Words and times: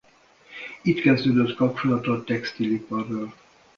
Itt 0.81 1.01
kezdődött 1.01 1.55
kapcsolata 1.55 2.11
a 2.11 2.23
textiliparral. 2.23 3.33